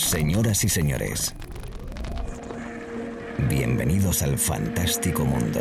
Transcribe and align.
Señoras 0.00 0.64
y 0.64 0.68
señores, 0.68 1.34
bienvenidos 3.50 4.22
al 4.22 4.38
fantástico 4.38 5.24
mundo 5.26 5.60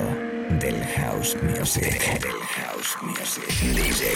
del 0.62 0.82
house 0.96 1.36
music. 1.44 2.22
Del 2.22 2.32
house 2.56 2.98
music. 3.04 3.44
DJ 3.76 4.16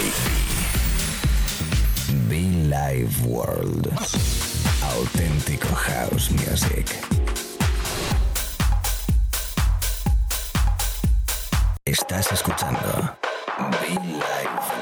Be 2.29 2.39
Live 2.39 3.12
World. 3.25 3.91
Auténtico 4.96 5.67
house 5.75 6.31
music. 6.31 6.87
Estás 11.83 12.31
escuchando 12.31 13.17
Be 13.81 13.90
Live 13.90 14.24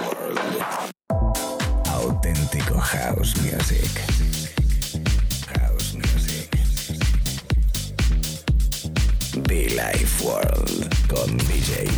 World. 0.05 0.39
Auténtico 1.87 2.79
house 2.79 3.35
music. 3.41 4.40
Be 9.51 9.67
Life 9.75 10.23
World 10.23 10.87
con 11.09 11.35
DJ 11.35 11.89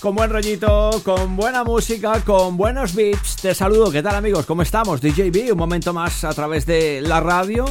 Con 0.00 0.14
buen 0.14 0.30
rollito, 0.30 1.02
con 1.04 1.36
buena 1.36 1.62
música, 1.62 2.24
con 2.24 2.56
buenos 2.56 2.94
beats. 2.94 3.36
Te 3.36 3.54
saludo, 3.54 3.90
¿qué 3.90 4.02
tal 4.02 4.14
amigos? 4.14 4.46
¿Cómo 4.46 4.62
estamos? 4.62 5.02
DJB, 5.02 5.52
un 5.52 5.58
momento 5.58 5.92
más 5.92 6.24
a 6.24 6.32
través 6.32 6.64
de 6.64 7.02
la 7.02 7.20
radio, 7.20 7.66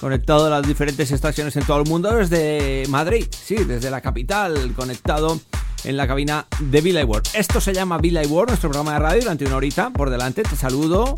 conectado 0.00 0.46
a 0.46 0.50
las 0.50 0.66
diferentes 0.66 1.12
estaciones 1.12 1.54
en 1.54 1.64
todo 1.64 1.80
el 1.80 1.88
mundo 1.88 2.12
desde 2.16 2.82
Madrid, 2.88 3.28
sí, 3.30 3.54
desde 3.54 3.90
la 3.90 4.00
capital, 4.00 4.72
conectado 4.74 5.40
en 5.84 5.96
la 5.96 6.08
cabina 6.08 6.46
de 6.58 6.80
Villa 6.80 7.04
World. 7.04 7.28
Esto 7.32 7.60
se 7.60 7.72
llama 7.72 7.96
Villa 7.98 8.22
World, 8.22 8.50
nuestro 8.50 8.68
programa 8.68 8.94
de 8.94 8.98
radio 8.98 9.20
durante 9.20 9.44
una 9.44 9.56
horita 9.56 9.90
por 9.90 10.10
delante. 10.10 10.42
Te 10.42 10.56
saludo. 10.56 11.14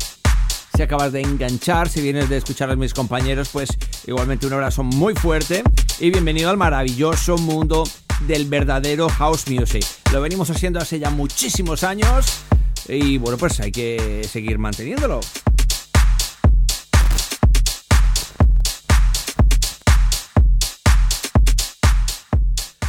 Si 0.75 0.81
acabas 0.83 1.11
de 1.11 1.21
enganchar, 1.21 1.89
si 1.89 2.01
vienes 2.01 2.29
de 2.29 2.37
escuchar 2.37 2.69
a 2.69 2.75
mis 2.75 2.93
compañeros, 2.93 3.49
pues 3.51 3.69
igualmente 4.05 4.45
un 4.45 4.53
abrazo 4.53 4.83
muy 4.83 5.15
fuerte 5.15 5.63
y 5.99 6.11
bienvenido 6.11 6.51
al 6.51 6.57
maravilloso 6.57 7.39
mundo 7.39 7.83
del 8.27 8.45
verdadero 8.45 9.09
house 9.09 9.47
music. 9.47 9.85
Lo 10.11 10.21
venimos 10.21 10.49
haciendo 10.49 10.79
hace 10.79 10.99
ya 10.99 11.09
muchísimos 11.09 11.83
años 11.83 12.25
y 12.87 13.17
bueno, 13.17 13.37
pues 13.37 13.59
hay 13.59 13.71
que 13.71 14.27
seguir 14.31 14.57
manteniéndolo. 14.57 15.19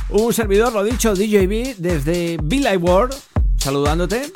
Un 0.08 0.32
servidor, 0.32 0.72
lo 0.72 0.84
dicho, 0.84 1.14
DJB 1.14 1.76
desde 1.78 2.38
Be 2.42 2.76
World, 2.78 3.14
saludándote. 3.58 4.30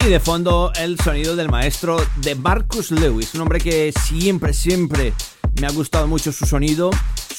Y 0.00 0.08
de 0.08 0.20
fondo 0.20 0.72
el 0.76 0.98
sonido 1.00 1.34
del 1.34 1.50
maestro 1.50 1.96
de 2.16 2.36
Marcus 2.36 2.92
Lewis, 2.92 3.34
un 3.34 3.40
hombre 3.40 3.60
que 3.60 3.92
siempre, 3.92 4.54
siempre 4.54 5.12
me 5.60 5.66
ha 5.66 5.72
gustado 5.72 6.06
mucho 6.06 6.30
su 6.30 6.46
sonido, 6.46 6.90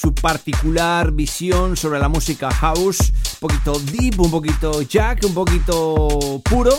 su 0.08 0.14
particular 0.14 1.12
visión 1.12 1.76
sobre 1.76 1.98
la 1.98 2.08
música 2.08 2.50
house, 2.50 3.12
un 3.40 3.48
poquito 3.48 3.78
deep, 3.92 4.18
un 4.18 4.30
poquito 4.30 4.80
jack, 4.80 5.22
un 5.24 5.34
poquito 5.34 6.40
puro. 6.44 6.72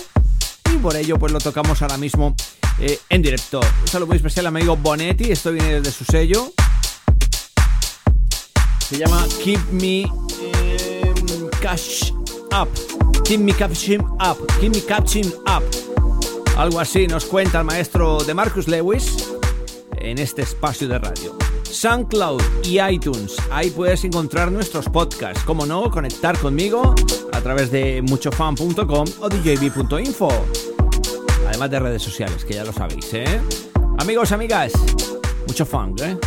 Y 0.74 0.78
por 0.78 0.96
ello 0.96 1.20
pues 1.20 1.31
lo 1.31 1.40
tocamos 1.40 1.80
ahora 1.84 1.98
mismo 1.98 2.36
eh, 2.80 3.00
en 3.08 3.22
directo. 3.22 3.59
Un 3.59 3.88
saludo 3.88 4.08
muy 4.08 4.18
especial 4.18 4.48
al 4.48 4.56
amigo 4.56 4.76
Bonetti, 4.78 5.31
esto 5.31 5.52
viene 5.52 5.80
desde 5.80 5.92
su 5.92 6.06
sello. 6.06 6.52
Se 8.90 8.98
llama 8.98 9.24
Keep 9.44 9.74
Me 9.74 10.02
eh, 10.42 11.14
Cash 11.62 12.12
Up. 12.59 12.70
Keep 13.26 13.42
Me 13.42 13.53
Catching 13.53 14.02
Up. 14.02 14.48
Keep 14.59 14.74
Me 14.74 14.82
Catching 14.82 15.28
Up. 15.28 15.64
Algo 16.58 16.80
así 16.80 17.06
nos 17.06 17.26
cuenta 17.26 17.59
el 17.59 17.66
maestro 17.66 18.24
de 18.24 18.34
Marcus 18.34 18.68
Lewis 18.68 19.30
en 20.00 20.18
este 20.18 20.42
espacio 20.42 20.88
de 20.88 20.98
radio. 20.98 21.49
SoundCloud 21.72 22.41
y 22.63 22.80
iTunes, 22.81 23.38
ahí 23.52 23.69
puedes 23.69 24.03
encontrar 24.03 24.52
nuestros 24.52 24.90
podcasts. 24.90 25.44
Como 25.44 25.66
no, 25.66 25.90
conectar 25.90 26.38
conmigo 26.40 26.96
a 27.31 27.41
través 27.41 27.72
de 27.72 28.02
muchofan.com 28.02 29.06
o 29.19 29.30
djb.info. 29.30 30.29
Además 31.47 31.72
de 31.72 31.79
redes 31.79 32.02
sociales, 32.02 32.44
que 32.44 32.56
ya 32.56 32.63
lo 32.63 32.74
sabéis, 32.74 33.13
¿eh? 33.13 33.41
Amigos, 34.00 34.31
amigas, 34.31 34.74
mucho 35.47 35.66
fan, 35.66 35.94
¿eh? 36.02 36.18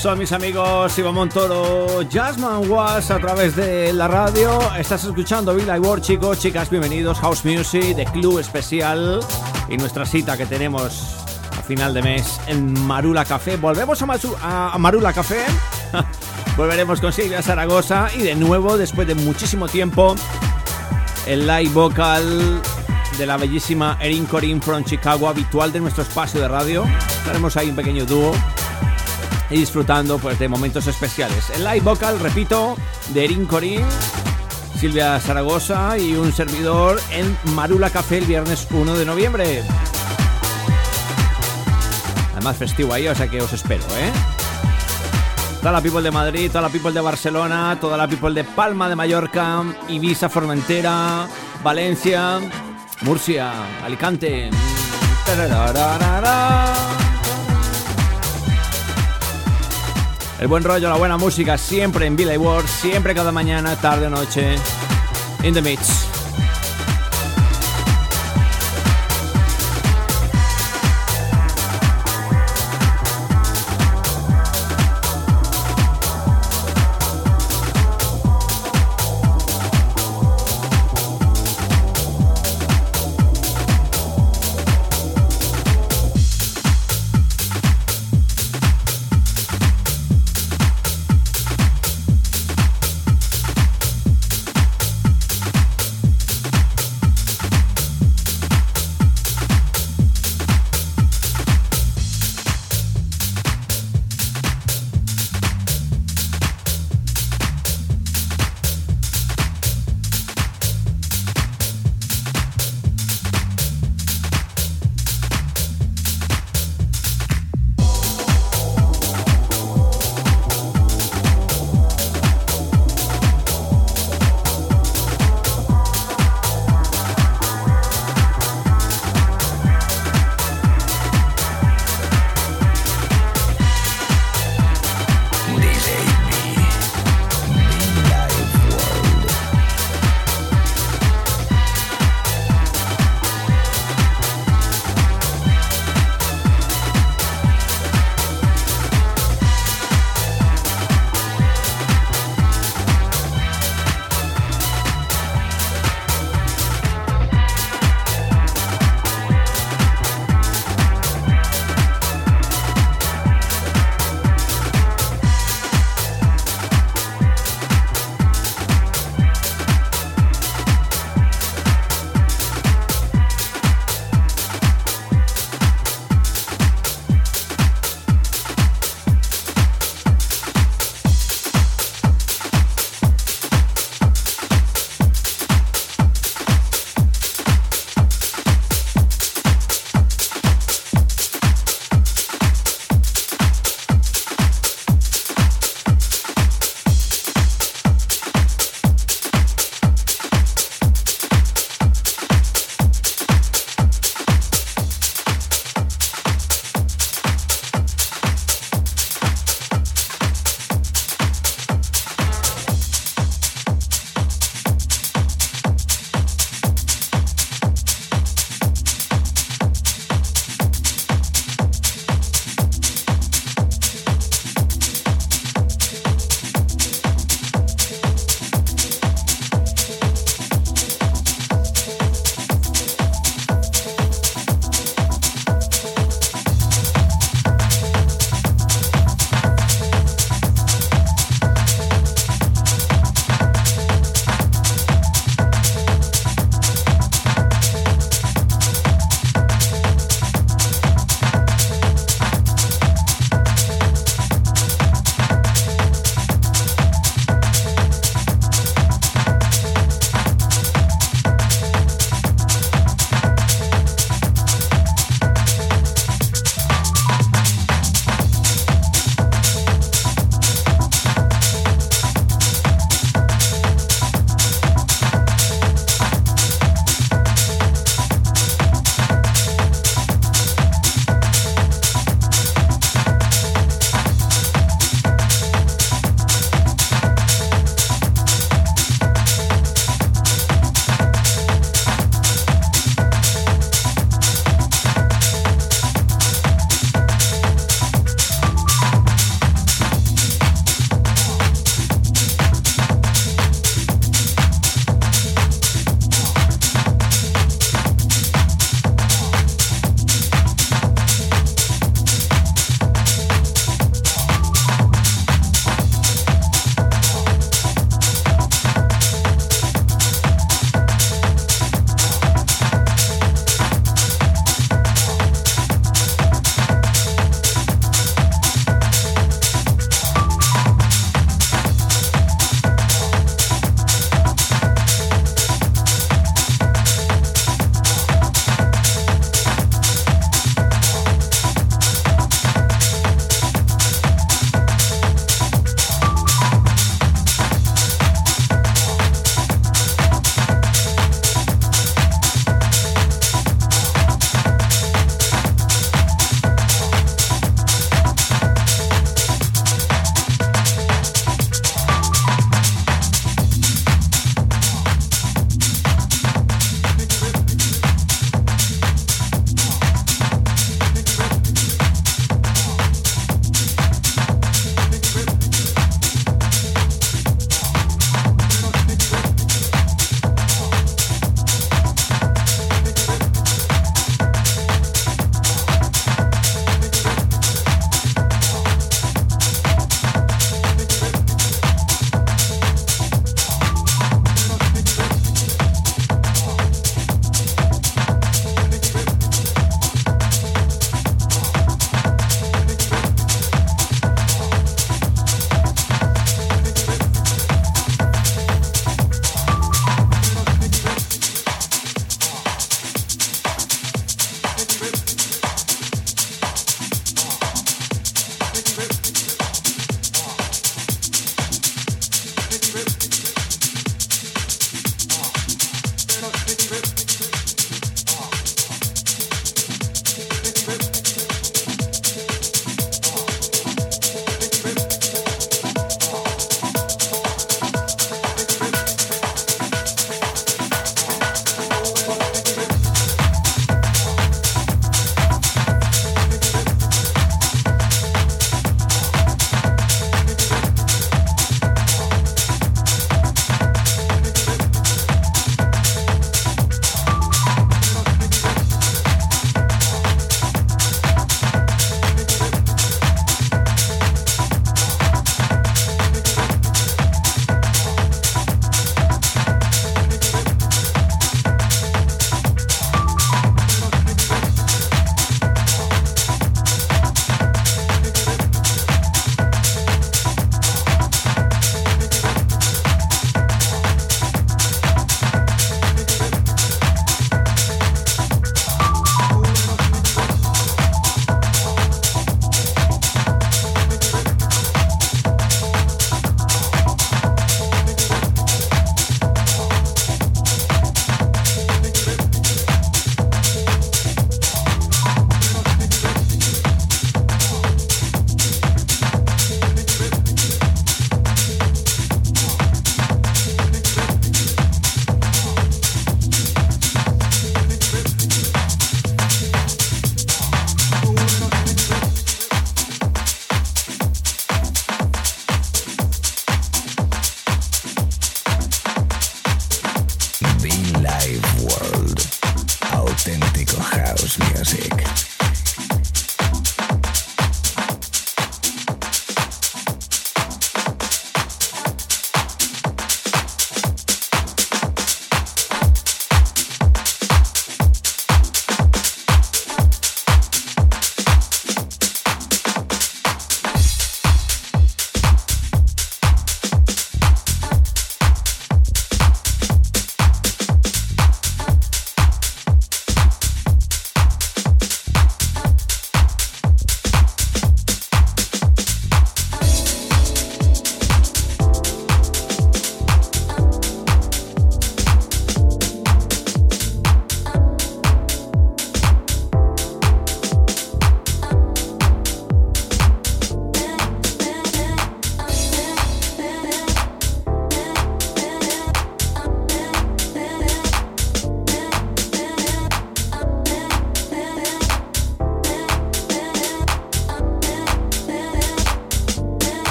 Son 0.00 0.18
mis 0.18 0.32
amigos 0.32 0.98
Ivo 0.98 1.12
Montoro, 1.12 2.00
Jasmine 2.10 2.68
Was 2.68 3.10
a 3.10 3.18
través 3.18 3.54
de 3.54 3.92
la 3.92 4.08
radio. 4.08 4.58
Estás 4.78 5.04
escuchando 5.04 5.54
Bill 5.54 5.68
World, 5.68 6.02
chicos, 6.02 6.38
chicas, 6.38 6.70
bienvenidos. 6.70 7.18
House 7.18 7.44
Music 7.44 7.94
de 7.94 8.06
Club 8.06 8.38
Especial 8.38 9.20
y 9.68 9.76
nuestra 9.76 10.06
cita 10.06 10.38
que 10.38 10.46
tenemos 10.46 11.16
a 11.58 11.62
final 11.62 11.92
de 11.92 12.00
mes 12.00 12.40
en 12.46 12.72
Marula 12.86 13.26
Café. 13.26 13.58
Volvemos 13.58 14.02
a, 14.40 14.78
Marula 14.78 15.12
Café. 15.12 15.44
Volveremos 16.56 16.98
con 17.00 17.12
Silvia 17.12 17.42
Zaragoza 17.42 18.08
y 18.16 18.22
de 18.22 18.34
nuevo, 18.34 18.78
después 18.78 19.06
de 19.06 19.14
muchísimo 19.14 19.68
tiempo, 19.68 20.14
el 21.26 21.46
live 21.46 21.74
vocal 21.74 22.62
de 23.18 23.26
la 23.26 23.36
bellísima 23.36 23.98
Erin 24.00 24.24
Corin 24.24 24.62
from 24.62 24.82
Chicago, 24.82 25.28
habitual 25.28 25.72
de 25.72 25.80
nuestro 25.80 26.04
espacio 26.04 26.40
de 26.40 26.48
radio. 26.48 26.84
Estaremos 27.18 27.54
ahí 27.58 27.68
un 27.68 27.76
pequeño 27.76 28.06
dúo 28.06 28.32
y 29.50 29.56
disfrutando 29.56 30.18
pues, 30.18 30.38
de 30.38 30.48
momentos 30.48 30.86
especiales. 30.86 31.50
El 31.50 31.64
live 31.64 31.80
vocal, 31.80 32.18
repito, 32.20 32.76
de 33.12 33.24
Erin 33.24 33.46
Corín, 33.46 33.84
Silvia 34.78 35.18
Zaragoza 35.20 35.98
y 35.98 36.14
un 36.14 36.32
servidor 36.32 37.00
en 37.10 37.36
Marula 37.54 37.90
Café 37.90 38.18
el 38.18 38.24
viernes 38.24 38.66
1 38.70 38.96
de 38.96 39.04
noviembre. 39.04 39.62
Además 42.32 42.56
festivo 42.56 42.94
ahí, 42.94 43.06
o 43.08 43.14
sea 43.14 43.28
que 43.28 43.42
os 43.42 43.52
espero, 43.52 43.84
¿eh? 43.98 44.10
Toda 45.60 45.72
la 45.72 45.82
people 45.82 46.00
de 46.00 46.10
Madrid, 46.10 46.48
toda 46.48 46.62
la 46.62 46.68
people 46.70 46.92
de 46.92 47.00
Barcelona, 47.00 47.76
toda 47.78 47.98
la 47.98 48.08
people 48.08 48.32
de 48.32 48.44
Palma 48.44 48.88
de 48.88 48.96
Mallorca, 48.96 49.62
Ibiza, 49.88 50.30
Formentera, 50.30 51.28
Valencia, 51.62 52.40
Murcia, 53.02 53.52
Alicante. 53.84 54.48
El 60.40 60.48
buen 60.48 60.64
rollo, 60.64 60.88
la 60.88 60.96
buena 60.96 61.18
música, 61.18 61.58
siempre 61.58 62.06
en 62.06 62.16
Billy 62.16 62.38
Ward, 62.38 62.66
siempre 62.66 63.14
cada 63.14 63.30
mañana, 63.30 63.76
tarde 63.76 64.06
o 64.06 64.10
noche. 64.10 64.54
In 65.42 65.52
the 65.52 65.60
mix. 65.60 66.19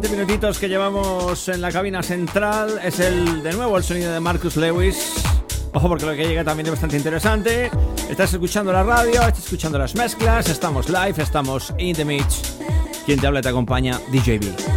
20 0.00 0.08
minutitos 0.08 0.58
que 0.58 0.68
llevamos 0.68 1.48
en 1.48 1.60
la 1.60 1.70
cabina 1.70 2.02
central 2.02 2.80
es 2.82 2.98
el 2.98 3.44
de 3.44 3.52
nuevo 3.52 3.76
el 3.76 3.84
sonido 3.84 4.12
de 4.12 4.18
Marcus 4.18 4.56
Lewis. 4.56 5.14
Ojo 5.72 5.88
porque 5.88 6.04
lo 6.04 6.16
que 6.16 6.26
llega 6.26 6.42
también 6.42 6.66
es 6.66 6.72
bastante 6.72 6.96
interesante. 6.96 7.70
Estás 8.10 8.32
escuchando 8.32 8.72
la 8.72 8.82
radio, 8.82 9.20
estás 9.20 9.44
escuchando 9.44 9.78
las 9.78 9.94
mezclas, 9.94 10.48
estamos 10.48 10.88
live, 10.88 11.14
estamos 11.22 11.72
in 11.78 11.94
the 11.94 12.04
mix. 12.04 12.56
Quien 13.06 13.20
te 13.20 13.28
habla 13.28 13.40
te 13.40 13.50
acompaña 13.50 14.00
DJB. 14.10 14.73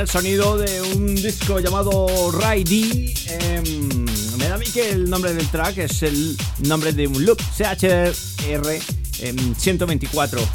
El 0.00 0.08
sonido 0.08 0.56
de 0.56 0.80
un 0.80 1.14
disco 1.14 1.60
llamado 1.60 2.30
Ray 2.32 2.64
D. 2.64 3.14
Em, 3.28 4.06
me 4.38 4.48
da 4.48 4.54
a 4.54 4.58
mí 4.58 4.64
que 4.64 4.90
el 4.90 5.10
nombre 5.10 5.34
del 5.34 5.46
track 5.48 5.76
es 5.78 6.02
el 6.02 6.38
nombre 6.60 6.92
de 6.92 7.06
un 7.06 7.24
loop, 7.24 7.38
CHR 7.56 8.80
124. 9.58 10.40
Em, 10.40 10.46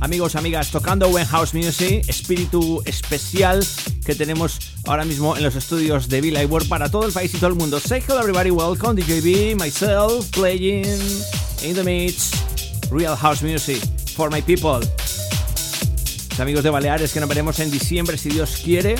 Amigos, 0.00 0.36
amigas, 0.36 0.70
tocando 0.70 1.08
When 1.08 1.26
House 1.26 1.54
Music, 1.54 2.04
espíritu 2.08 2.82
especial 2.84 3.66
que 4.04 4.14
tenemos 4.14 4.58
ahora 4.86 5.04
mismo 5.04 5.36
en 5.36 5.44
los 5.44 5.56
estudios 5.56 6.08
de 6.08 6.20
Villa 6.20 6.44
World 6.44 6.68
para 6.68 6.90
todo 6.90 7.06
el 7.06 7.12
país 7.12 7.32
y 7.32 7.38
todo 7.38 7.48
el 7.48 7.56
mundo. 7.56 7.80
Say 7.80 8.02
hello 8.06 8.20
everybody, 8.20 8.50
welcome 8.50 9.00
DJB, 9.00 9.56
myself, 9.56 10.30
playing 10.30 10.84
in 11.62 11.74
the 11.74 11.82
mix, 11.84 12.32
real 12.90 13.16
house 13.16 13.42
music 13.42 13.82
for 14.14 14.30
my 14.30 14.42
people 14.42 14.80
amigos 16.40 16.64
de 16.64 16.70
Baleares 16.70 17.12
que 17.12 17.20
nos 17.20 17.28
veremos 17.28 17.60
en 17.60 17.70
diciembre 17.70 18.16
si 18.16 18.30
Dios 18.30 18.60
quiere. 18.64 18.94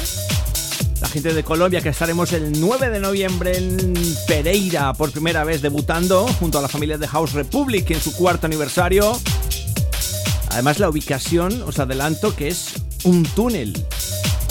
La 1.00 1.08
gente 1.08 1.32
de 1.32 1.42
Colombia 1.42 1.80
que 1.80 1.88
estaremos 1.88 2.32
el 2.32 2.60
9 2.60 2.90
de 2.90 3.00
noviembre 3.00 3.56
en 3.56 3.94
Pereira 4.26 4.92
por 4.92 5.10
primera 5.10 5.44
vez 5.44 5.62
debutando 5.62 6.26
junto 6.38 6.58
a 6.58 6.62
la 6.62 6.68
familia 6.68 6.98
de 6.98 7.08
House 7.08 7.32
Republic 7.32 7.90
en 7.90 8.00
su 8.00 8.14
cuarto 8.14 8.46
aniversario. 8.46 9.18
Además 10.50 10.78
la 10.78 10.90
ubicación, 10.90 11.62
os 11.62 11.78
adelanto 11.78 12.34
que 12.36 12.48
es 12.48 12.74
un 13.04 13.22
túnel. 13.22 13.72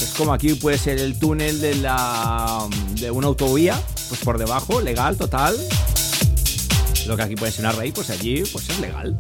Es 0.02 0.14
como 0.18 0.34
aquí 0.34 0.56
puede 0.56 0.78
ser 0.78 1.00
el 1.00 1.20
túnel 1.20 1.62
de 1.62 1.76
la 1.76 2.68
de 2.96 3.12
una 3.12 3.28
autovía, 3.28 3.80
pues 4.08 4.22
por 4.22 4.38
debajo, 4.40 4.82
legal, 4.82 5.18
total. 5.18 5.56
Lo 7.06 7.16
que 7.16 7.24
aquí 7.24 7.36
puede 7.36 7.52
ser 7.52 7.66
una 7.66 7.74
raíz, 7.74 7.94
pues 7.94 8.10
allí 8.10 8.44
pues 8.52 8.70
es 8.70 8.80
legal 8.80 9.16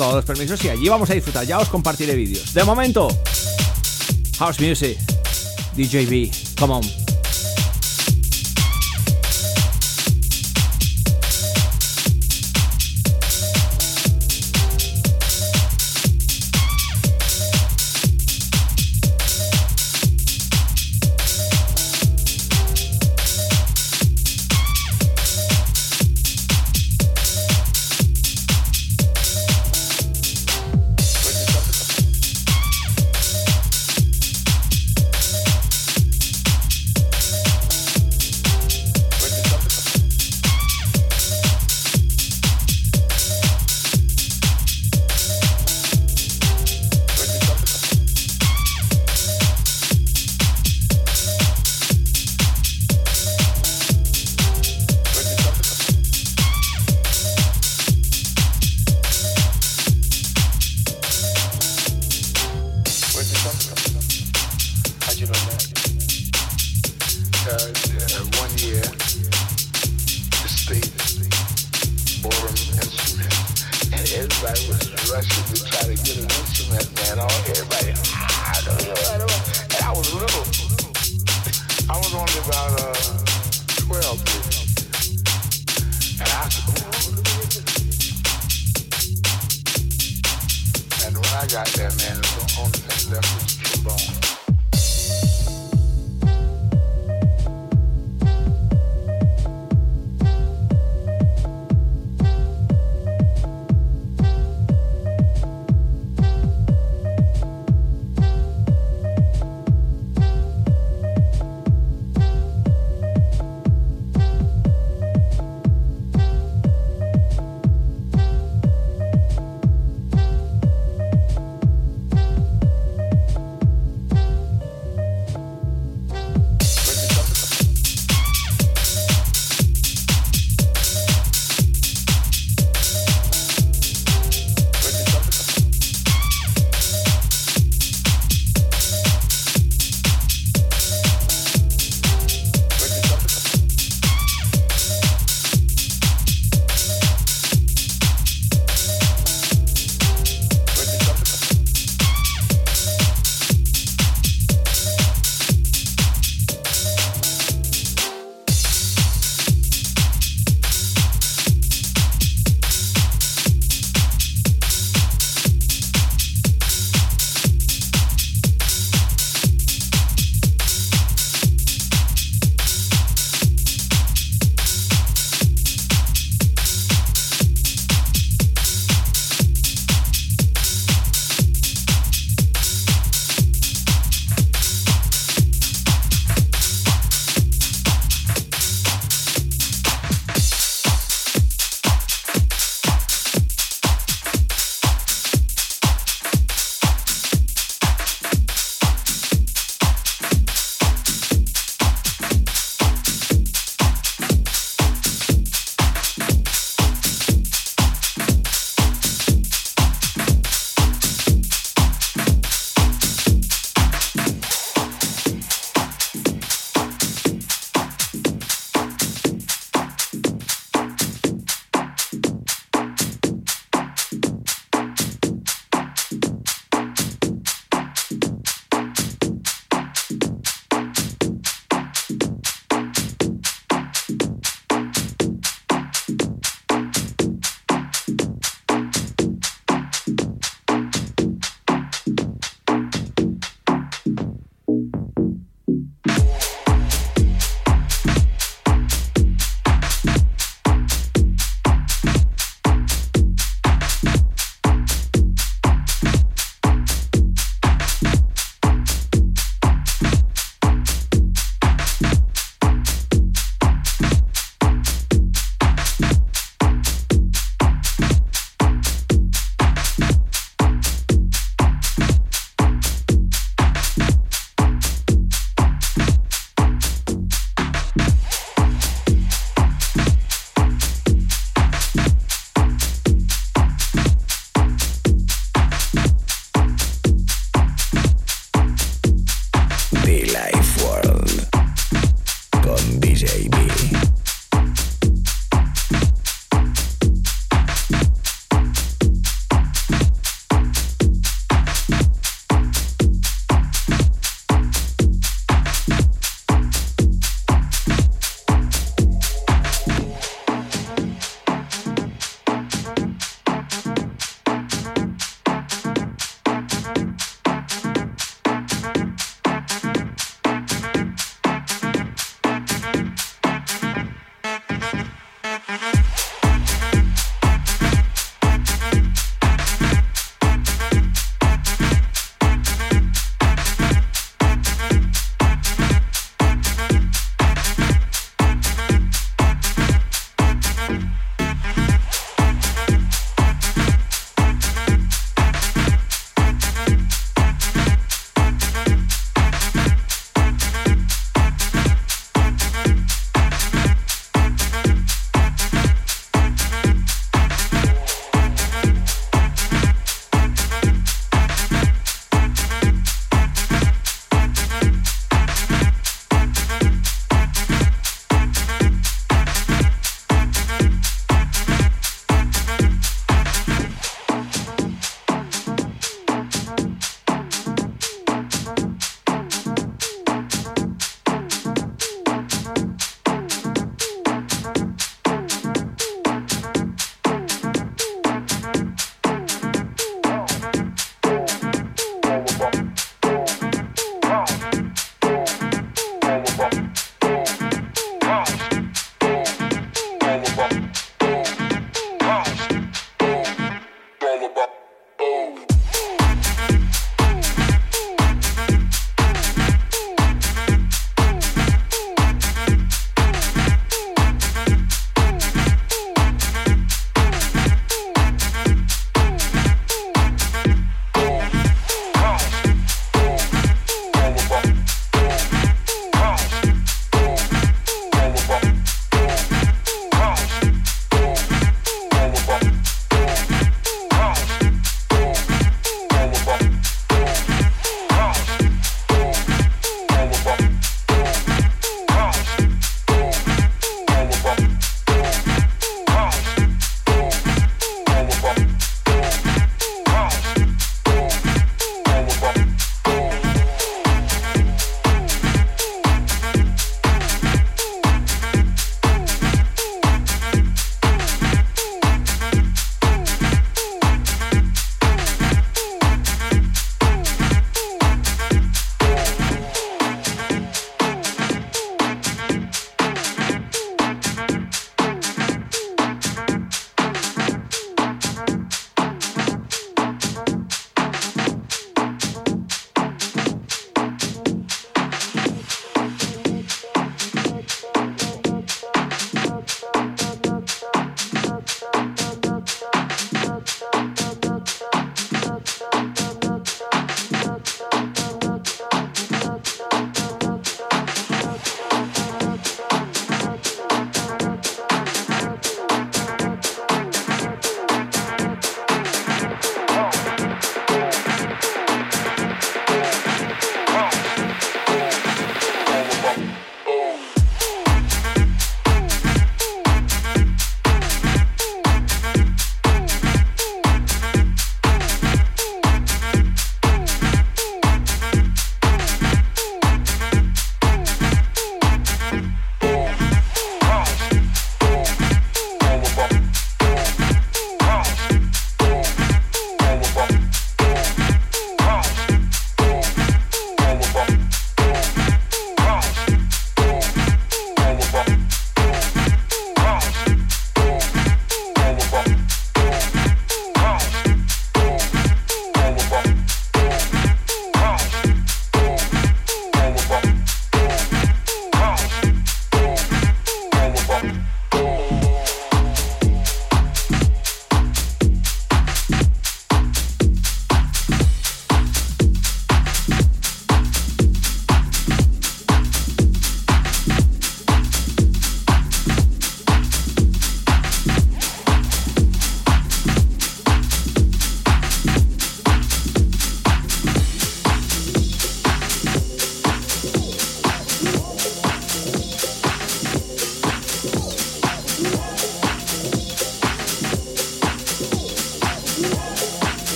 todos 0.00 0.14
los 0.14 0.24
permisos 0.24 0.64
y 0.64 0.70
allí 0.70 0.88
vamos 0.88 1.10
a 1.10 1.14
disfrutar. 1.14 1.44
Ya 1.44 1.58
os 1.58 1.68
compartiré 1.68 2.14
vídeos. 2.14 2.54
De 2.54 2.64
momento, 2.64 3.08
House 4.38 4.58
Music, 4.58 4.96
DJB, 5.76 6.56
come 6.58 6.72
on. 6.72 7.09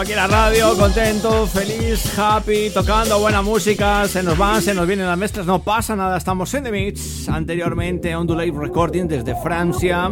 Aquí 0.00 0.12
en 0.12 0.16
la 0.16 0.26
radio, 0.28 0.74
contento, 0.78 1.46
feliz, 1.46 2.18
happy, 2.18 2.70
tocando 2.70 3.18
buena 3.20 3.42
música. 3.42 4.08
Se 4.08 4.22
nos 4.22 4.38
van, 4.38 4.62
se 4.62 4.72
nos 4.72 4.86
vienen 4.86 5.06
las 5.06 5.18
mezclas, 5.18 5.44
no 5.44 5.62
pasa 5.62 5.94
nada, 5.94 6.16
estamos 6.16 6.52
en 6.54 6.64
The 6.64 6.70
Mix. 6.70 7.28
Anteriormente, 7.28 8.16
On 8.16 8.26
Delay 8.26 8.50
Recording 8.50 9.06
desde 9.06 9.34
Francia. 9.42 10.10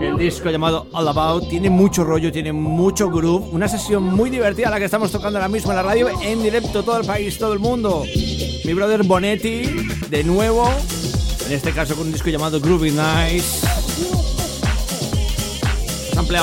El 0.00 0.18
disco 0.18 0.50
llamado 0.50 0.88
All 0.92 1.06
About 1.06 1.48
tiene 1.48 1.70
mucho 1.70 2.02
rollo, 2.02 2.32
tiene 2.32 2.52
mucho 2.52 3.10
groove. 3.10 3.50
Una 3.52 3.68
sesión 3.68 4.02
muy 4.02 4.28
divertida 4.28 4.70
la 4.70 4.78
que 4.78 4.86
estamos 4.86 5.12
tocando 5.12 5.38
ahora 5.38 5.48
mismo 5.48 5.70
en 5.70 5.76
la 5.76 5.82
radio, 5.84 6.08
en 6.20 6.42
directo, 6.42 6.82
todo 6.82 6.98
el 6.98 7.06
país, 7.06 7.38
todo 7.38 7.52
el 7.52 7.60
mundo. 7.60 8.04
Mi 8.64 8.74
brother 8.74 9.04
Bonetti, 9.04 9.62
de 10.10 10.24
nuevo, 10.24 10.68
en 11.46 11.52
este 11.52 11.70
caso 11.70 11.94
con 11.94 12.06
un 12.06 12.12
disco 12.12 12.28
llamado 12.28 12.60
Groovy 12.60 12.90
Nice 12.90 13.67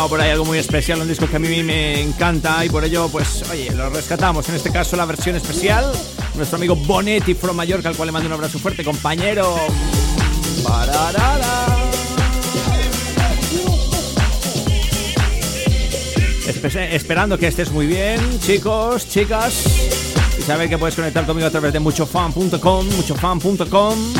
por 0.09 0.19
ahí 0.19 0.31
algo 0.31 0.45
muy 0.45 0.57
especial, 0.57 0.99
un 0.99 1.07
disco 1.07 1.27
que 1.27 1.35
a 1.35 1.39
mí 1.39 1.61
me 1.61 2.01
encanta 2.01 2.65
y 2.65 2.69
por 2.69 2.83
ello, 2.83 3.07
pues, 3.07 3.43
oye, 3.51 3.71
lo 3.71 3.89
rescatamos. 3.89 4.49
En 4.49 4.55
este 4.55 4.71
caso, 4.71 4.95
la 4.95 5.05
versión 5.05 5.35
especial. 5.35 5.91
Nuestro 6.33 6.57
amigo 6.57 6.75
Bonetti 6.75 7.35
from 7.35 7.55
Mallorca, 7.55 7.89
al 7.89 7.95
cual 7.95 8.07
le 8.07 8.11
mando 8.11 8.27
un 8.27 8.33
abrazo 8.33 8.57
fuerte, 8.57 8.83
compañero. 8.83 9.55
esperando 16.91 17.37
que 17.37 17.47
estés 17.47 17.71
muy 17.71 17.85
bien, 17.85 18.39
chicos, 18.39 19.07
chicas. 19.07 19.63
Y 20.39 20.41
saber 20.41 20.67
que 20.67 20.79
puedes 20.79 20.95
conectar 20.95 21.25
conmigo 21.27 21.47
a 21.47 21.51
través 21.51 21.71
de 21.71 21.79
muchofan.com, 21.79 22.87
muchofan.com 22.89 24.13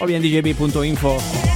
o 0.00 0.06
bien 0.06 0.22
djb.info. 0.22 1.53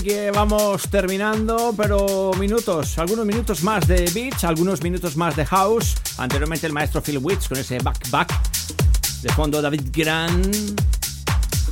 que 0.00 0.30
vamos 0.30 0.88
terminando, 0.90 1.72
pero 1.76 2.32
minutos, 2.38 2.98
algunos 2.98 3.24
minutos 3.24 3.62
más 3.62 3.86
de 3.86 4.10
beats, 4.12 4.44
algunos 4.44 4.82
minutos 4.82 5.16
más 5.16 5.36
de 5.36 5.46
house. 5.46 5.94
Anteriormente 6.18 6.66
el 6.66 6.72
maestro 6.72 7.00
Phil 7.02 7.18
Wicks 7.18 7.48
con 7.48 7.58
ese 7.58 7.78
back 7.78 8.10
back. 8.10 8.32
De 9.22 9.28
fondo 9.30 9.62
David 9.62 9.82
Gran. 9.92 10.42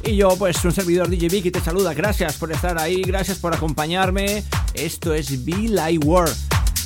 Y 0.04 0.16
yo, 0.16 0.36
pues 0.36 0.64
un 0.64 0.72
servidor 0.72 1.08
DJ 1.08 1.28
Vicky 1.28 1.50
te 1.50 1.60
saluda. 1.60 1.94
Gracias 1.94 2.36
por 2.36 2.52
estar 2.52 2.78
ahí, 2.78 3.02
gracias 3.02 3.38
por 3.38 3.54
acompañarme. 3.54 4.44
Esto 4.74 5.14
es 5.14 5.44
Be 5.44 5.68
Like 5.68 6.06
World. 6.06 6.36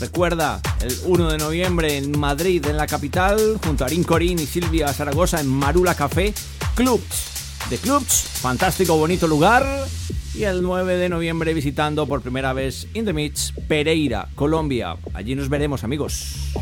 Recuerda, 0.01 0.61
el 0.81 0.97
1 1.05 1.31
de 1.33 1.39
noviembre 1.39 1.97
en 1.99 2.19
Madrid, 2.19 2.65
en 2.67 2.77
la 2.77 2.87
capital, 2.87 3.59
junto 3.63 3.85
a 3.85 3.89
Arin 3.89 4.05
Corín 4.05 4.39
y 4.39 4.47
Silvia 4.47 4.93
Zaragoza 4.93 5.41
en 5.41 5.49
Marula 5.49 5.95
Café, 5.95 6.33
Clubs. 6.75 7.36
De 7.71 7.79
Clubs, 7.79 8.29
fantástico, 8.41 8.97
bonito 8.97 9.27
lugar 9.27 9.67
y 10.37 10.45
el 10.45 10.63
9 10.63 10.99
de 10.99 11.09
noviembre 11.09 11.53
visitando 11.53 12.07
por 12.07 12.23
primera 12.23 12.53
vez 12.53 12.87
In 12.95 13.05
The 13.05 13.13
Mix 13.13 13.53
Pereira, 13.67 14.29
Colombia. 14.37 14.97
Allí 15.15 15.35
nos 15.35 15.49
veremos 15.49 15.83
amigos. 15.83 16.53